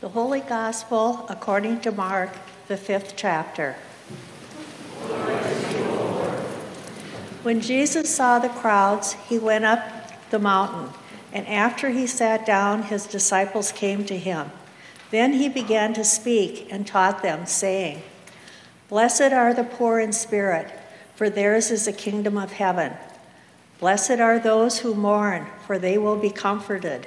[0.00, 2.30] The Holy Gospel according to Mark,
[2.68, 3.74] the fifth chapter.
[7.42, 10.88] When Jesus saw the crowds, he went up the mountain,
[11.34, 14.50] and after he sat down, his disciples came to him.
[15.10, 18.00] Then he began to speak and taught them, saying,
[18.88, 20.70] Blessed are the poor in spirit,
[21.14, 22.94] for theirs is the kingdom of heaven.
[23.78, 27.06] Blessed are those who mourn, for they will be comforted.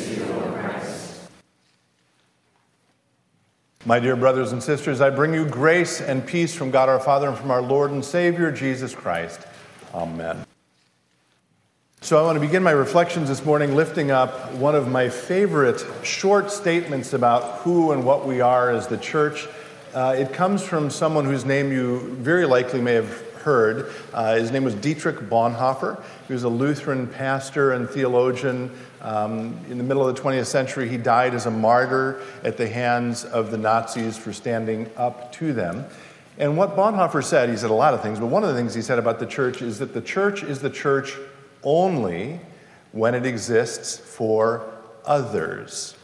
[3.83, 7.27] My dear brothers and sisters, I bring you grace and peace from God our Father
[7.27, 9.39] and from our Lord and Savior, Jesus Christ.
[9.91, 10.45] Amen.
[12.01, 15.83] So, I want to begin my reflections this morning lifting up one of my favorite
[16.03, 19.47] short statements about who and what we are as the church.
[19.95, 23.91] Uh, it comes from someone whose name you very likely may have heard.
[24.13, 26.01] Uh, his name was Dietrich Bonhoeffer.
[26.27, 28.71] He was a Lutheran pastor and theologian.
[29.01, 32.67] Um, in the middle of the 20th century, he died as a martyr at the
[32.67, 35.85] hands of the Nazis for standing up to them.
[36.37, 38.73] And what Bonhoeffer said, he said a lot of things, but one of the things
[38.73, 41.17] he said about the church is that the church is the church
[41.63, 42.39] only
[42.91, 44.65] when it exists for
[45.05, 45.95] others.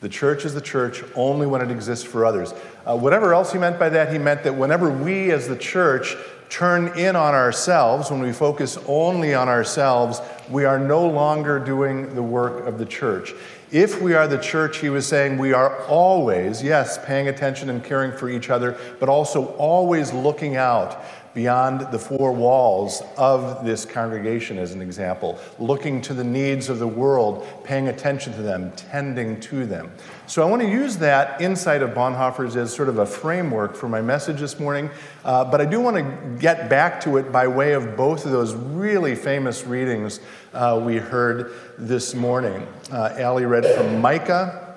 [0.00, 2.54] The church is the church only when it exists for others.
[2.86, 6.14] Uh, whatever else he meant by that, he meant that whenever we as the church
[6.50, 10.20] turn in on ourselves, when we focus only on ourselves,
[10.50, 13.34] we are no longer doing the work of the church.
[13.70, 17.84] If we are the church, he was saying, we are always, yes, paying attention and
[17.84, 21.04] caring for each other, but also always looking out
[21.34, 26.78] beyond the four walls of this congregation, as an example, looking to the needs of
[26.78, 29.92] the world, paying attention to them, tending to them.
[30.28, 33.88] So I want to use that insight of Bonhoeffer's as sort of a framework for
[33.88, 34.90] my message this morning,
[35.24, 38.32] uh, but I do want to get back to it by way of both of
[38.32, 40.20] those really famous readings
[40.52, 42.66] uh, we heard this morning.
[42.92, 44.68] Uh, Allie read from Micah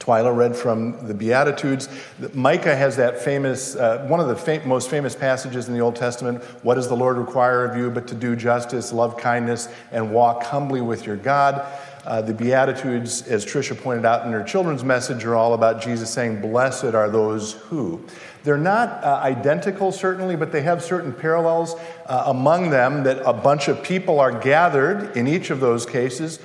[0.00, 1.88] Twyla read from the Beatitudes.
[2.32, 6.42] Micah has that famous, uh, one of the most famous passages in the Old Testament
[6.62, 10.42] What does the Lord require of you but to do justice, love kindness, and walk
[10.42, 11.66] humbly with your God?
[12.04, 16.10] Uh, the Beatitudes, as Tricia pointed out in her children's message, are all about Jesus
[16.10, 18.04] saying, Blessed are those who.
[18.42, 21.74] They're not uh, identical, certainly, but they have certain parallels
[22.06, 26.38] uh, among them that a bunch of people are gathered in each of those cases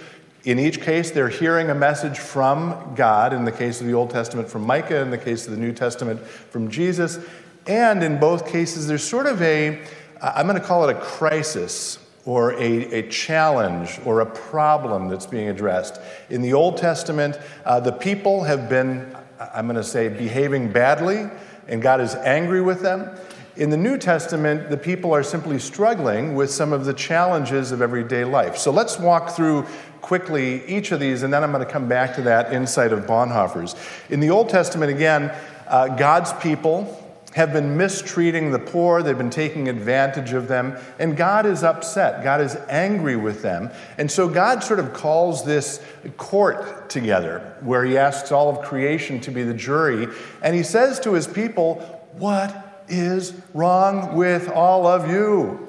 [0.46, 4.12] in each case, they're hearing a message from God, in the case of the Old
[4.12, 7.18] Testament from Micah, in the case of the New Testament from Jesus.
[7.66, 9.84] And in both cases, there's sort of a,
[10.22, 15.28] I'm going to call it a crisis or a, a challenge or a problem that's
[15.28, 16.02] being addressed.
[16.30, 19.16] In the Old Testament, uh, the people have been,
[19.54, 21.30] I'm going to say, behaving badly,
[21.68, 23.16] and God is angry with them.
[23.58, 27.82] In the New Testament, the people are simply struggling with some of the challenges of
[27.82, 28.58] everyday life.
[28.58, 29.66] So let's walk through
[30.02, 33.06] quickly each of these, and then I'm going to come back to that insight of
[33.06, 33.76] Bonhoeffer's.
[34.10, 35.34] In the Old Testament, again,
[35.68, 37.05] uh, God's people
[37.36, 42.24] have been mistreating the poor, they've been taking advantage of them, and God is upset.
[42.24, 43.70] God is angry with them.
[43.98, 45.82] And so God sort of calls this
[46.16, 50.08] court together, where he asks all of creation to be the jury,
[50.42, 51.76] and he says to his people,
[52.14, 55.60] What is wrong with all of you?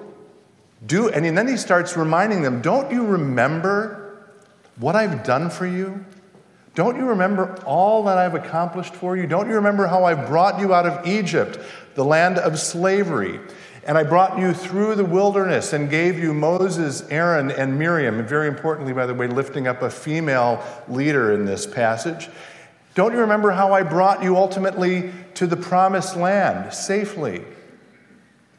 [0.87, 4.21] Do, and then he starts reminding them, Don't you remember
[4.77, 6.05] what I've done for you?
[6.77, 9.27] Don't you remember all that I've accomplished for you?
[9.27, 11.59] Don't you remember how I brought you out of Egypt,
[11.95, 13.41] the land of slavery?
[13.85, 18.19] And I brought you through the wilderness and gave you Moses, Aaron, and Miriam.
[18.19, 22.29] And very importantly, by the way, lifting up a female leader in this passage.
[22.95, 27.43] Don't you remember how I brought you ultimately to the promised land safely?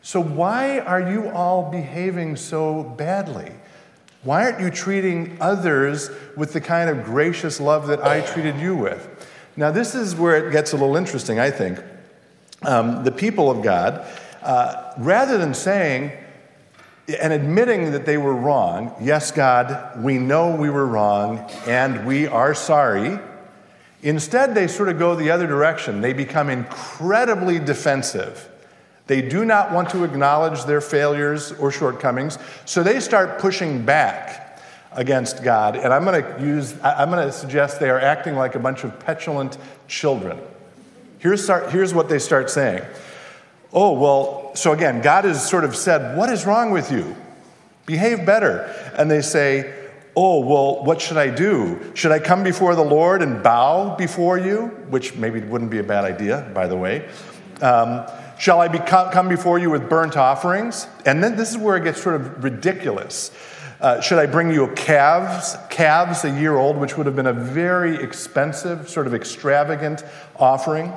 [0.02, 3.52] So, why are you all behaving so badly?
[4.24, 8.75] Why aren't you treating others with the kind of gracious love that I treated you
[8.75, 9.28] with?
[9.56, 11.80] Now, this is where it gets a little interesting, I think.
[12.64, 14.06] Um, the people of God,
[14.42, 16.12] uh, rather than saying,
[17.22, 18.94] and admitting that they were wrong.
[19.00, 23.18] Yes, God, we know we were wrong and we are sorry.
[24.04, 26.02] Instead, they sort of go the other direction.
[26.02, 28.50] They become incredibly defensive.
[29.07, 34.62] They do not want to acknowledge their failures or shortcomings, so they start pushing back
[34.92, 35.75] against God.
[35.75, 38.83] And I'm going to use, I'm going to suggest they are acting like a bunch
[38.83, 39.57] of petulant
[39.88, 40.39] children.
[41.19, 42.83] Here's, start, here's what they start saying.
[43.74, 47.15] Oh, well, so again, God has sort of said, What is wrong with you?
[47.86, 48.74] Behave better.
[48.98, 49.74] And they say,
[50.15, 51.92] Oh, well, what should I do?
[51.94, 54.68] Should I come before the Lord and bow before you?
[54.89, 57.07] Which maybe wouldn't be a bad idea, by the way.
[57.62, 58.06] Um,
[58.38, 60.88] Shall I be, come before you with burnt offerings?
[61.06, 63.31] And then this is where it gets sort of ridiculous.
[63.80, 67.34] Uh, should I bring you calves, calves a year old, which would have been a
[67.34, 70.04] very expensive, sort of extravagant
[70.36, 70.94] offering?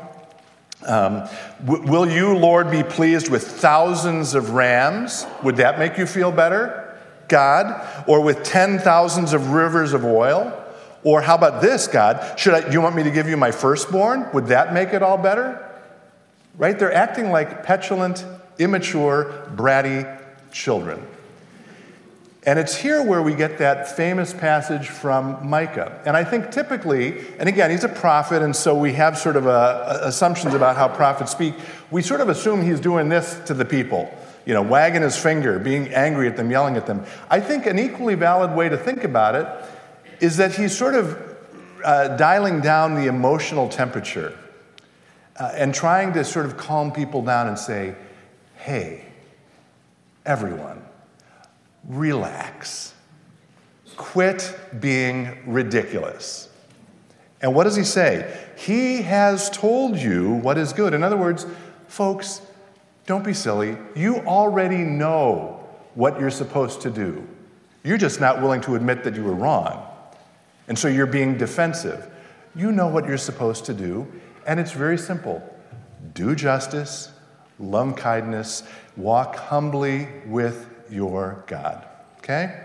[0.87, 1.29] Um,
[1.65, 5.27] w- will you, Lord, be pleased with thousands of rams?
[5.43, 6.99] Would that make you feel better,
[7.29, 7.87] God?
[8.07, 10.57] Or with ten thousands of rivers of oil?
[11.05, 12.39] Or how about this, God?
[12.39, 14.29] Should I, you want me to give you my firstborn?
[14.33, 15.70] Would that make it all better?
[16.57, 16.79] Right?
[16.79, 18.25] They're acting like petulant,
[18.59, 20.19] immature, bratty
[20.53, 21.07] children.
[22.45, 26.01] And it's here where we get that famous passage from Micah.
[26.07, 29.47] And I think typically, and again, he's a prophet, and so we have sort of
[29.47, 29.51] a,
[30.05, 31.55] a, assumptions about how prophets speak.
[31.91, 34.11] We sort of assume he's doing this to the people,
[34.47, 37.05] you know, wagging his finger, being angry at them, yelling at them.
[37.29, 39.47] I think an equally valid way to think about it
[40.21, 41.37] is that he's sort of
[41.85, 44.37] uh, dialing down the emotional temperature
[45.41, 47.97] uh, and trying to sort of calm people down and say,
[48.57, 49.07] hey,
[50.25, 50.83] everyone
[51.89, 52.95] relax.
[53.97, 56.49] Quit being ridiculous.
[57.43, 58.39] And what does he say?
[58.57, 60.95] He has told you what is good.
[60.95, 61.47] In other words,
[61.89, 62.43] folks,
[63.07, 63.77] don't be silly.
[63.95, 67.27] You already know what you're supposed to do.
[67.83, 69.87] You're just not willing to admit that you were wrong.
[70.69, 72.11] And so you're being defensive.
[72.55, 74.07] You know what you're supposed to do,
[74.47, 75.43] and it's very simple
[76.15, 77.13] do justice,
[77.59, 78.63] love kindness,
[78.97, 81.87] walk humbly with your God.
[82.19, 82.59] Okay?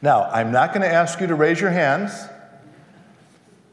[0.00, 2.12] Now, I'm not going to ask you to raise your hands,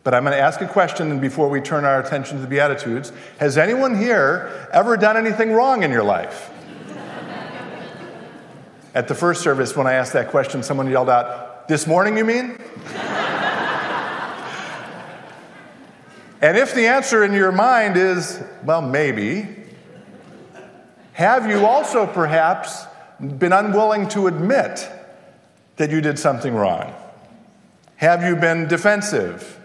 [0.03, 3.11] but I'm going to ask a question before we turn our attention to the Beatitudes.
[3.39, 6.51] Has anyone here ever done anything wrong in your life?
[8.93, 12.23] At the first service, when I asked that question, someone yelled out, This morning, you
[12.23, 12.57] mean?
[16.41, 19.47] And if the answer in your mind is, Well, maybe,
[21.13, 22.85] have you also perhaps
[23.19, 24.89] been unwilling to admit
[25.77, 26.93] that you did something wrong?
[27.97, 29.59] Have you been defensive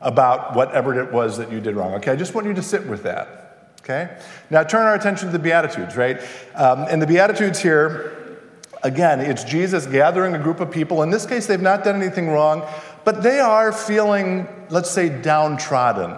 [0.00, 1.94] about whatever it was that you did wrong?
[1.94, 3.74] Okay, I just want you to sit with that.
[3.80, 4.16] Okay?
[4.48, 6.20] Now turn our attention to the Beatitudes, right?
[6.54, 8.38] Um, in the Beatitudes here,
[8.84, 11.02] again, it's Jesus gathering a group of people.
[11.02, 12.64] In this case, they've not done anything wrong,
[13.04, 16.16] but they are feeling, let's say, downtrodden.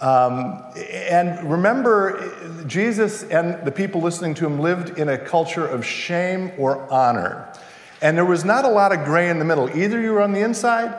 [0.00, 5.84] Um, and remember, Jesus and the people listening to him lived in a culture of
[5.84, 7.52] shame or honor.
[8.00, 9.68] And there was not a lot of gray in the middle.
[9.76, 10.94] Either you were on the inside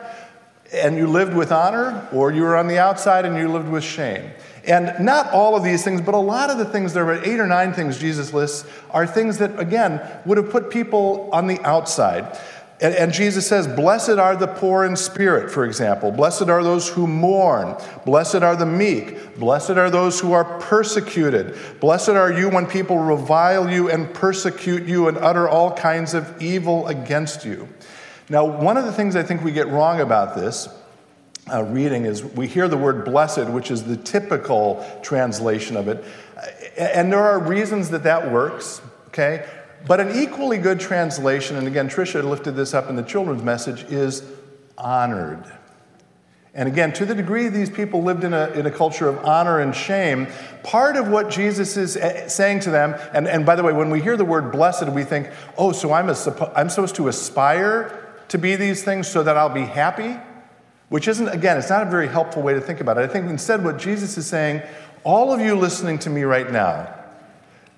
[0.72, 3.82] and you lived with honor, or you were on the outside and you lived with
[3.82, 4.30] shame.
[4.66, 7.40] And not all of these things, but a lot of the things, there were eight
[7.40, 11.58] or nine things Jesus lists, are things that, again, would have put people on the
[11.62, 12.38] outside.
[12.82, 16.10] And, and, Jesus says, Blessed are the poor in spirit, for example.
[16.10, 17.76] Blessed are those who mourn.
[18.06, 19.38] Blessed are the meek.
[19.38, 21.58] Blessed are those who are persecuted.
[21.78, 26.40] Blessed are you when people revile you and persecute you and utter all kinds of
[26.40, 27.68] evil against you.
[28.30, 30.68] Now, one of the things I think we get wrong about this
[31.52, 36.02] uh, reading is we hear the word blessed, which is the typical translation of it.
[36.78, 39.46] And there are reasons that that works, okay?
[39.86, 43.84] But an equally good translation, and again, Tricia lifted this up in the children's message,
[43.84, 44.22] is
[44.76, 45.44] honored.
[46.52, 49.60] And again, to the degree these people lived in a, in a culture of honor
[49.60, 50.26] and shame,
[50.64, 53.88] part of what Jesus is eh, saying to them, and, and by the way, when
[53.88, 58.10] we hear the word blessed, we think, oh, so I'm, a, I'm supposed to aspire
[58.28, 60.16] to be these things so that I'll be happy?
[60.88, 63.02] Which isn't, again, it's not a very helpful way to think about it.
[63.02, 64.62] I think instead, what Jesus is saying,
[65.04, 66.94] all of you listening to me right now,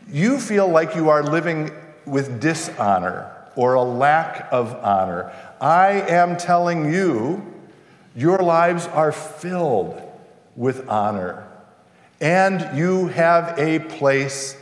[0.08, 1.70] you feel like you are living
[2.06, 5.32] with dishonor or a lack of honor.
[5.60, 7.46] I am telling you,
[8.16, 10.00] your lives are filled
[10.56, 11.46] with honor,
[12.20, 14.56] and you have a place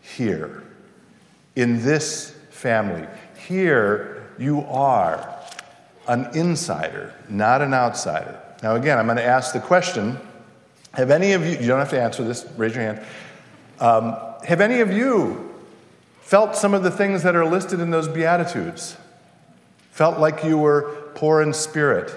[0.00, 0.62] here
[1.54, 3.06] in this family.
[3.46, 5.34] Here you are
[6.08, 8.40] an insider, not an outsider.
[8.62, 10.18] Now, again, I'm going to ask the question
[10.92, 13.04] have any of you, you don't have to answer this, raise your hand.
[13.80, 15.54] Um, have any of you
[16.26, 18.96] felt some of the things that are listed in those Beatitudes,
[19.92, 22.12] felt like you were poor in spirit,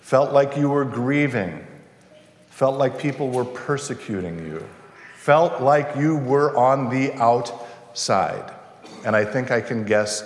[0.00, 1.64] felt like you were grieving,
[2.48, 4.68] felt like people were persecuting you,
[5.18, 8.52] felt like you were on the outside.
[9.04, 10.24] And I think I can guess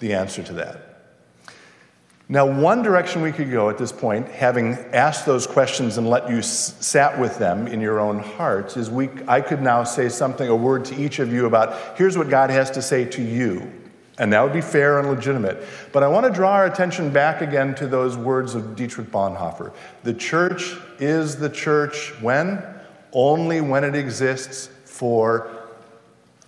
[0.00, 0.87] the answer to that.
[2.30, 6.28] Now, one direction we could go at this point, having asked those questions and let
[6.28, 10.10] you s- sat with them in your own hearts, is we, I could now say
[10.10, 13.22] something, a word to each of you about here's what God has to say to
[13.22, 13.72] you.
[14.18, 15.64] And that would be fair and legitimate.
[15.92, 19.72] But I want to draw our attention back again to those words of Dietrich Bonhoeffer.
[20.02, 22.62] The church is the church when?
[23.12, 25.48] Only when it exists for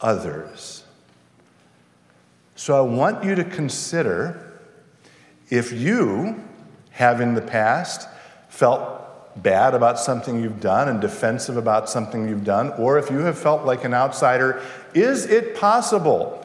[0.00, 0.84] others.
[2.56, 4.50] So I want you to consider
[5.50, 6.42] if you
[6.92, 8.09] have in the past
[8.49, 13.19] felt bad about something you've done and defensive about something you've done, or if you
[13.19, 14.62] have felt like an outsider,
[14.95, 16.37] is it possible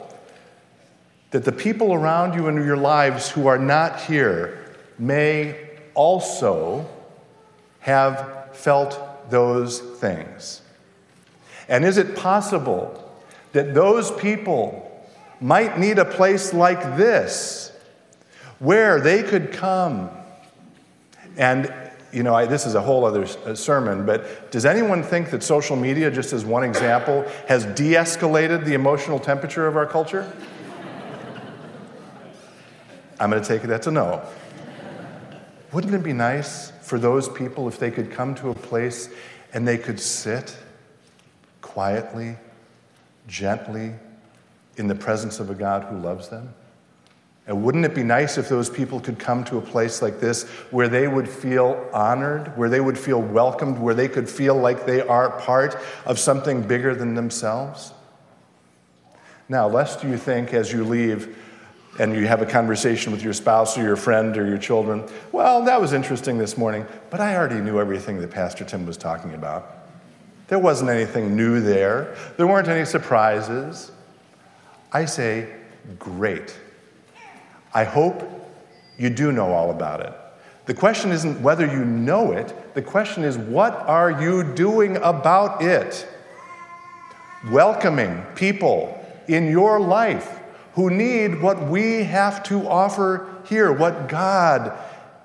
[1.30, 4.64] that the people around you in your lives who are not here
[4.98, 6.88] may also
[7.80, 10.62] have felt those things?
[11.68, 13.02] And is it possible
[13.52, 14.82] that those people
[15.40, 17.72] might need a place like this
[18.58, 20.10] where they could come.
[21.36, 21.72] And
[22.12, 25.42] you know I, this is a whole other uh, sermon but does anyone think that
[25.42, 30.30] social media just as one example has de-escalated the emotional temperature of our culture?
[33.20, 34.22] I'm going to take that to no
[35.72, 39.10] wouldn't it be nice for those people if they could come to a place
[39.52, 40.56] and they could sit
[41.60, 42.36] quietly
[43.26, 43.92] gently
[44.76, 46.54] in the presence of a god who loves them
[47.46, 50.48] and wouldn't it be nice if those people could come to a place like this
[50.72, 54.84] where they would feel honored, where they would feel welcomed, where they could feel like
[54.84, 57.92] they are part of something bigger than themselves?
[59.48, 61.38] Now, lest you think as you leave
[62.00, 65.64] and you have a conversation with your spouse or your friend or your children, well,
[65.64, 69.34] that was interesting this morning, but I already knew everything that Pastor Tim was talking
[69.34, 69.72] about.
[70.48, 73.92] There wasn't anything new there, there weren't any surprises.
[74.92, 75.48] I say,
[76.00, 76.56] great.
[77.72, 78.22] I hope
[78.98, 80.12] you do know all about it.
[80.66, 85.62] The question isn't whether you know it, the question is what are you doing about
[85.62, 86.08] it?
[87.50, 90.40] Welcoming people in your life
[90.74, 94.76] who need what we have to offer here, what God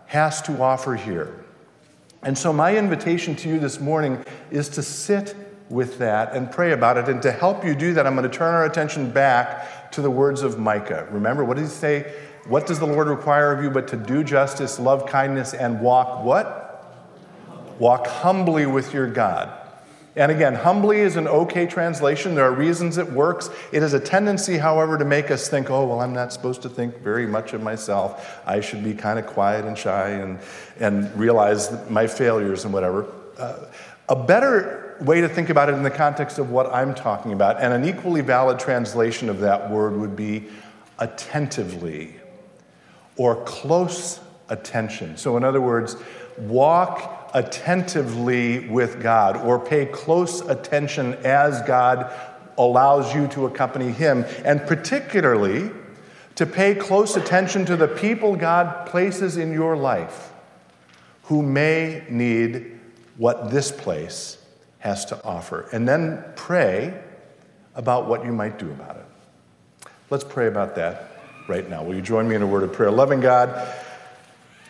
[0.06, 1.44] has to offer here.
[2.24, 5.36] And so, my invitation to you this morning is to sit
[5.70, 7.10] with that and pray about it.
[7.10, 10.12] And to help you do that, I'm going to turn our attention back to the
[10.12, 11.08] words of Micah.
[11.10, 12.14] Remember, what did he say?
[12.46, 16.24] What does the Lord require of you but to do justice, love kindness, and walk
[16.24, 16.68] what?
[17.80, 19.58] Walk humbly with your God.
[20.16, 22.36] And again, humbly is an okay translation.
[22.36, 23.50] There are reasons it works.
[23.72, 26.70] It has a tendency, however, to make us think, oh, well, I'm not supposed to
[26.70, 28.42] think very much of myself.
[28.46, 30.40] I should be kind of quiet and shy and,
[30.80, 33.08] and realize my failures and whatever.
[33.38, 33.68] Uh,
[34.10, 37.62] a better way to think about it in the context of what I'm talking about,
[37.62, 40.50] and an equally valid translation of that word would be
[41.00, 42.21] attentively
[43.18, 45.18] or close attention.
[45.18, 45.96] So, in other words,
[46.38, 52.12] walk attentively with God or pay close attention as God
[52.58, 55.72] allows you to accompany Him, and particularly
[56.36, 60.32] to pay close attention to the people God places in your life
[61.24, 62.80] who may need
[63.18, 64.38] what this place
[64.80, 65.68] has to offer.
[65.72, 67.02] And then pray
[67.76, 69.06] about what you might do about it.
[70.10, 71.11] Let's pray about that
[71.48, 71.84] right now.
[71.84, 72.92] Will you join me in a word of prayer?
[72.92, 73.76] Loving God,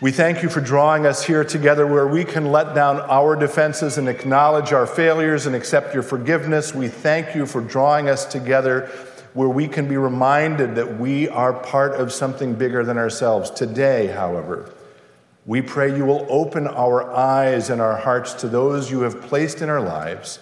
[0.02, 3.98] we thank you for drawing us here together where we can let down our defenses
[3.98, 6.74] and acknowledge our failures and accept your forgiveness.
[6.74, 8.90] We thank you for drawing us together
[9.34, 13.50] where we can be reminded that we are part of something bigger than ourselves.
[13.52, 14.74] Today, however,
[15.46, 19.62] we pray you will open our eyes and our hearts to those you have placed
[19.62, 20.40] in our lives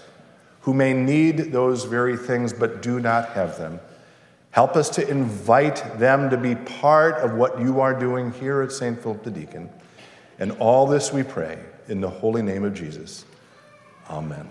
[0.62, 3.80] who may need those very things but do not have them.
[4.52, 8.72] Help us to invite them to be part of what you are doing here at
[8.72, 9.02] St.
[9.02, 9.70] Philip the Deacon.
[10.40, 13.26] And all this we pray in the holy name of Jesus.
[14.10, 14.48] Amen.